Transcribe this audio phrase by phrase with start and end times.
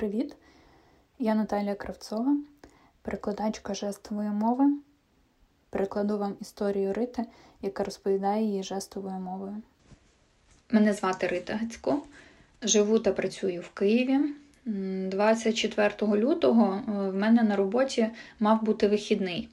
[0.00, 0.36] привіт!
[1.18, 2.36] Я Наталія Кравцова,
[3.02, 4.64] перекладачка жестової мови.
[5.70, 7.24] Перекладу вам історію Рити,
[7.62, 9.56] яка розповідає її жестовою мовою.
[10.70, 12.02] Мене звати Рита Гацько,
[12.62, 14.18] живу та працюю в Києві.
[14.64, 19.48] 24 лютого е, в мене на роботі мав бути вихідний.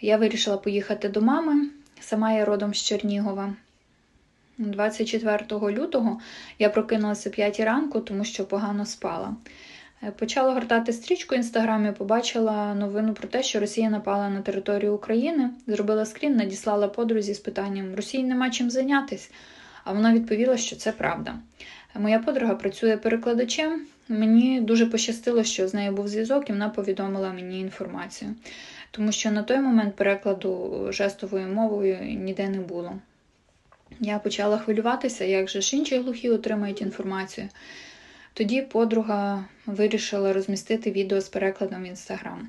[0.00, 1.70] Я вирішила поїхати до мами,
[2.00, 3.54] сама я родом з Чернігова.
[4.68, 6.20] 24 лютого
[6.58, 9.36] я прокинулася о 5 ранку, тому що погано спала.
[10.02, 14.94] Е, почала гортати стрічку в інстаграмі, побачила новину про те, що Росія напала на територію
[14.94, 19.30] України, зробила скрін, надіслала подрузі з питанням: Росії нема чим зайнятися.
[19.84, 21.34] А вона відповіла, що це правда.
[21.94, 23.86] Моя подруга працює перекладачем.
[24.08, 28.34] Мені дуже пощастило, що з нею був зв'язок, і вона повідомила мені інформацію,
[28.90, 32.92] тому що на той момент перекладу жестовою мовою ніде не було.
[34.00, 37.48] Я почала хвилюватися, як же ж інші глухі отримають інформацію.
[38.34, 42.48] Тоді подруга вирішила розмістити відео з перекладом в інстаграм.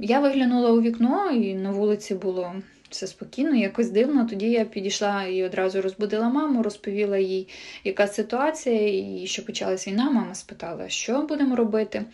[0.00, 2.54] Я виглянула у вікно, і на вулиці було
[2.90, 4.26] все спокійно, якось дивно.
[4.30, 7.48] Тоді я підійшла і одразу розбудила маму, розповіла їй,
[7.84, 10.10] яка ситуація, і що почалась війна.
[10.10, 12.04] Мама спитала, що будемо робити.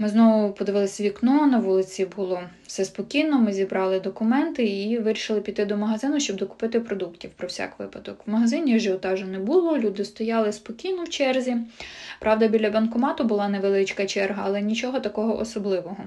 [0.00, 3.38] Ми знову подивилися вікно, на вулиці було все спокійно.
[3.38, 8.20] Ми зібрали документи і вирішили піти до магазину, щоб докупити продуктів про всяк випадок.
[8.26, 11.56] В магазині ажіотажу не було, люди стояли спокійно в черзі.
[12.20, 16.04] Правда, біля банкомату була невеличка черга, але нічого такого особливого.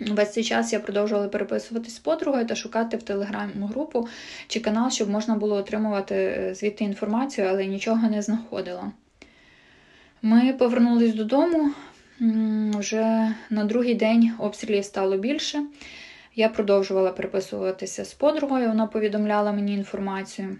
[0.00, 4.08] Весь цей час я продовжувала переписуватись з подругою та шукати в телеграмну групу
[4.48, 8.92] чи канал, щоб можна було отримувати е, звідти інформацію, але нічого не знаходила.
[10.22, 11.72] Ми повернулись додому,
[12.78, 15.62] вже на другий день обстрілів стало більше.
[16.34, 20.56] Я продовжувала переписуватися з подругою, вона повідомляла мені інформацію.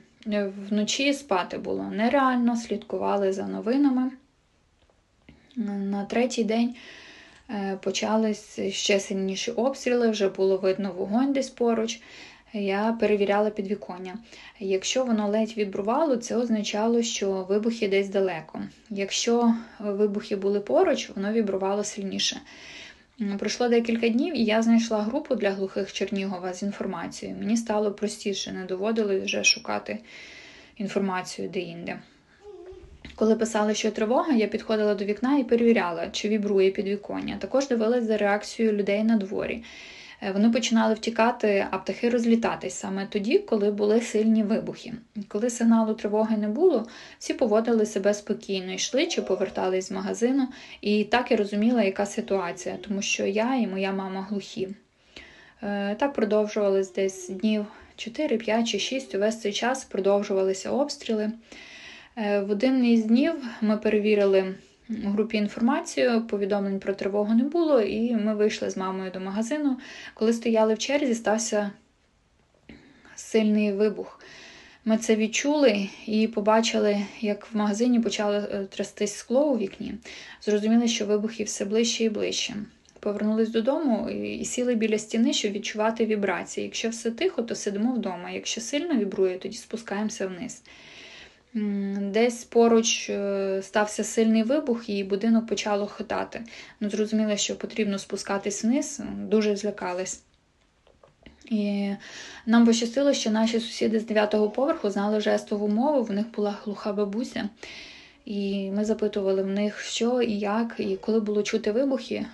[0.69, 4.11] Вночі спати було нереально, слідкували за новинами.
[5.57, 6.75] На третій день
[7.51, 12.01] е, почались ще сильніші обстріли, вже було видно вогонь десь поруч
[12.53, 14.19] я перевіряла підвіконня.
[14.59, 18.63] Якщо воно ледь вібрувало, це означало, що вибухи десь далеко.
[18.91, 22.41] Якщо вибухи були поруч, воно вібрувало сильніше.
[23.39, 27.39] Пройшло декілька днів, і я знайшла групу для глухих Чернігова з інформацією.
[27.39, 29.99] Мені стало простіше, не доводилось вже шукати
[30.77, 31.99] інформацію де-інде.
[33.15, 37.37] Коли писали, що тривога, я підходила до вікна і перевіряла, чи вібрує підвіконня.
[37.37, 39.63] Також дивилась за реакцією людей на дворі.
[40.23, 44.93] Е, вони починали втікати, а птахи розлітатись саме тоді, коли були сильні вибухи.
[45.29, 46.87] Коли сигналу тривоги не було,
[47.19, 50.49] всі поводили себе спокійно, йшли чи повертались з магазину,
[50.81, 54.69] і так я розуміла, яка ситуація, тому що я і моя мама глухі.
[55.63, 57.67] Е, так продовжувалось десь днів
[57.97, 59.15] 4, 5 чи 6.
[59.15, 61.33] Увесь цей час продовжувалися обстріли.
[62.17, 64.55] Е, в один із днів ми перевірили
[65.05, 69.79] групі інформацію, повідомлень про тривогу не було, і ми вийшли з мамою до магазину.
[70.15, 71.71] Коли стояли в черзі, стався
[73.17, 74.21] сильний вибух.
[74.85, 79.95] Ми це відчули і побачили, як в магазині почало е, трястись скло у вікні.
[80.43, 82.55] Зрозуміли, що вибухи все ближче і ближче.
[83.01, 86.65] Повернулись додому і сіли біля стіни, щоб відчувати вібрації.
[86.65, 88.31] Якщо все тихо, то сидимо вдома.
[88.31, 90.63] Якщо сильно вібрує, тоді спускаємося вниз.
[91.55, 96.43] Десь поруч е, стався сильний вибух, і будинок почало хитати.
[96.81, 100.23] Ну, Зрозуміло, що потрібно спускатись вниз, дуже злякались.
[101.45, 101.91] І
[102.47, 106.93] нам пощастило, що наші сусіди з 9-го поверху знали жестову мову, в них була глуха
[106.93, 107.49] бабуся.
[108.25, 112.27] І ми запитували в них, що і як, і коли було чути вибухи, е,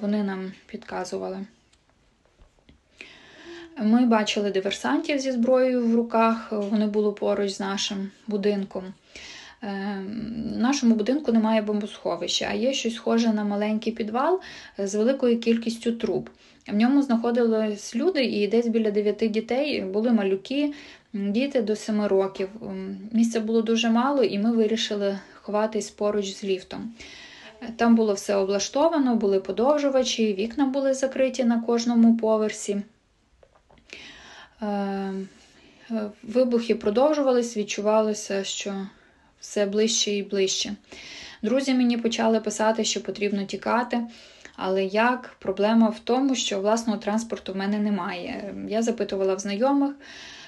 [0.00, 1.46] вони нам підказували.
[3.82, 8.84] Ми бачили диверсантів зі зброєю в руках, вони були поруч з нашим будинком.
[9.62, 10.02] Е,
[10.54, 14.40] в нашому будинку немає бомбосховища, а є щось схоже на маленький підвал
[14.78, 16.30] з великою кількістю труб.
[16.68, 20.72] В ньому знаходились люди, і десь біля дев'яти дітей були малюки,
[21.12, 22.48] діти до семи років.
[23.12, 26.92] Місця було дуже мало, і ми вирішили ховатись поруч з ліфтом.
[27.76, 32.82] Там було все облаштовано, були подовжувачі, вікна були закриті на кожному поверсі.
[34.62, 35.12] Е,
[36.22, 38.86] вибухи продовжувались, відчувалося, що
[39.40, 40.72] все ближче і ближче.
[41.42, 44.00] Друзі мені почали писати, що потрібно тікати.
[44.56, 45.36] Але як?
[45.38, 48.54] Проблема в тому, що власного транспорту в мене немає.
[48.68, 49.94] Я запитувала в знайомих,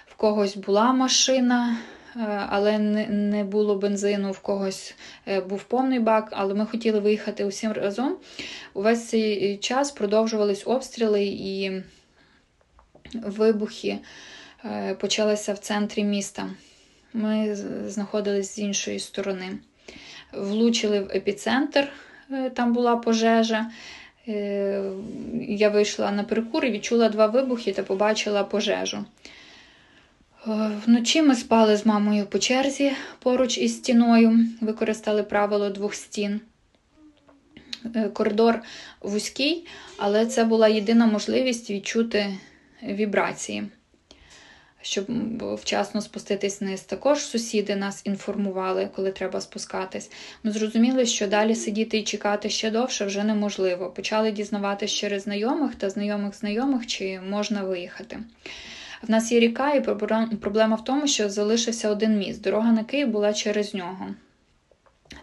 [0.07, 1.77] в когось була машина,
[2.17, 2.79] е, але
[3.09, 4.95] не було бензину, в когось
[5.29, 8.17] е, був повний бак, але ми хотіли виїхати усім разом.
[8.75, 11.83] Увесь цей час продовжувались обстріли і
[13.15, 13.99] вибухи
[14.65, 16.51] е, почалися в центрі міста.
[17.13, 17.57] Ми
[17.87, 19.59] знаходились з іншої сторони.
[20.33, 21.89] влучили в епіцентр,
[22.31, 23.71] е, там була пожежа.
[24.29, 24.83] Е,
[25.49, 29.05] Я вийшла на перекур і відчула два вибухи та побачила пожежу.
[30.87, 36.41] Вночі ми спали з мамою по черзі поруч із стіною, використали правило двох стін.
[38.13, 38.63] Коридор
[39.01, 39.67] вузький,
[39.97, 42.39] але це була єдина можливість відчути
[42.83, 43.65] вібрації,
[44.83, 45.05] щоб
[45.55, 46.81] вчасно спуститись вниз.
[46.81, 50.11] Також сусіди нас інформували, коли треба спускатись.
[50.43, 53.91] Ми зрозуміли, що далі сидіти і чекати ще довше вже неможливо.
[53.91, 58.19] Почали дізнаватись через знайомих та знайомих знайомих, чи можна виїхати.
[59.03, 59.81] В нас є ріка, і
[60.37, 62.43] проблема в тому, що залишився один міст.
[62.43, 64.07] Дорога на Київ була через нього.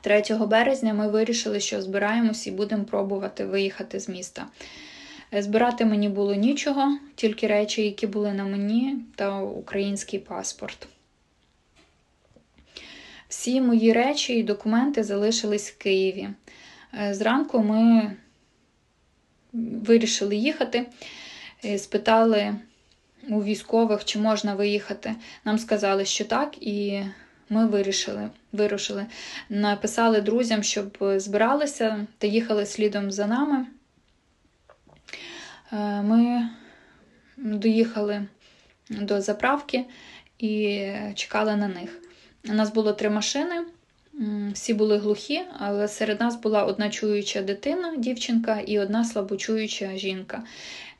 [0.01, 4.45] 3 березня ми вирішили, що збираємось і будемо пробувати виїхати з міста.
[5.33, 10.87] Е, Збирати мені було нічого, тільки речі, які були на мені, та український паспорт.
[13.27, 16.29] Всі мої речі і документи залишились в Києві.
[16.99, 18.11] Е, Зранку ми
[19.53, 20.85] вирішили їхати,
[21.65, 22.55] е, спитали
[23.29, 25.15] у військових, чи можна виїхати.
[25.45, 27.03] Нам сказали, що так, і
[27.49, 29.05] ми вирішили, вирушили.
[29.49, 33.65] Написали друзям, щоб збиралися та їхали слідом за нами.
[35.73, 36.49] Е, Ми
[37.37, 38.27] доїхали
[38.89, 39.85] до заправки
[40.39, 40.85] і
[41.15, 42.01] чекали на них.
[42.49, 43.65] У нас було три машини,
[44.53, 50.43] всі були глухі, але серед нас була одна чуюча дитина, дівчинка, і одна слабочуюча жінка.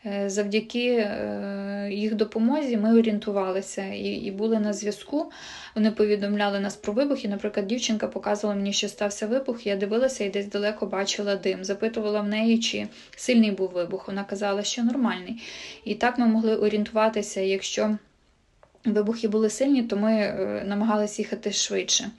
[0.05, 5.31] Е, Завдяки е, їх допомозі ми орієнтувалися і, були на зв'язку.
[5.75, 7.25] Вони повідомляли нас про вибух.
[7.25, 9.67] І, наприклад, дівчинка показувала мені, що стався вибух.
[9.67, 11.63] Я дивилася і десь далеко бачила дим.
[11.63, 14.07] Запитувала в неї, чи сильний був вибух.
[14.07, 15.41] Вона казала, що нормальний.
[15.85, 17.97] І так ми могли орієнтуватися, якщо
[18.85, 22.09] вибухи були сильні, то ми е, намагалися їхати швидше.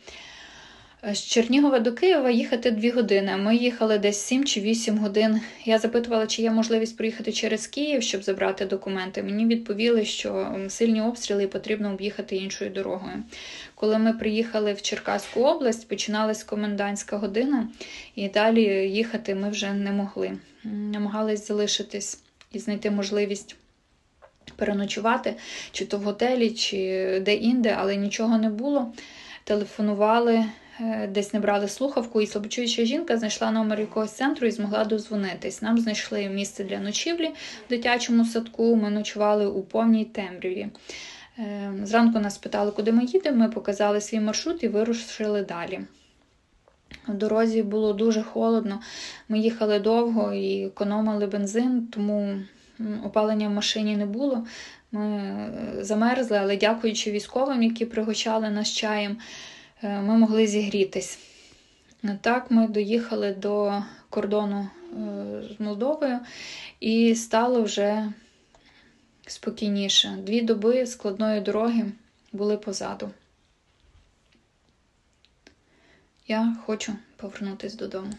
[1.02, 3.36] З Чернігова до Києва їхати 2 години.
[3.36, 5.40] Ми їхали десь 7 чи 8 годин.
[5.64, 9.22] Я запитувала, чи є можливість проїхати через Київ, щоб забрати документи.
[9.22, 13.22] Мені відповіли, що сильні обстріли і потрібно об'їхати іншою дорогою.
[13.74, 17.68] Коли ми приїхали в Черкаську область, починалась комендантська година,
[18.14, 20.38] і далі їхати ми вже не могли.
[20.64, 22.18] Намагались залишитись
[22.52, 23.56] і знайти можливість
[24.56, 25.34] переночувати,
[25.72, 26.78] чи то в готелі, чи
[27.24, 28.92] де-інде, але нічого не було.
[29.44, 30.46] Телефонували, е,
[31.08, 35.62] десь не брали слухавку, і слабочуюча жінка знайшла номер якогось центру і змогла дозвонитись.
[35.62, 37.30] Нам знайшли місце для ночівлі
[37.66, 38.76] в дитячому садку.
[38.76, 40.68] Ми ночували у повній темряві.
[41.38, 43.36] Е, Зранку нас питали, куди ми їдемо.
[43.36, 45.80] Ми показали свій маршрут і вирушили далі.
[47.08, 48.80] В дорозі було дуже холодно.
[49.28, 52.38] Ми їхали довго і економили бензин, тому
[53.04, 54.44] опалення в машині не було.
[54.92, 59.16] Ми е, замерзли, але дякуючи військовим, які пригощали нас чаєм, е,
[59.82, 61.18] ми могли зігрітись.
[62.20, 66.18] Так ми доїхали до кордону е, з Молдовою
[66.80, 68.12] і стало вже
[69.26, 70.18] спокійніше.
[70.26, 71.92] Дві доби складної дороги
[72.32, 73.10] були позаду.
[76.28, 78.12] Я хочу повернутися додому.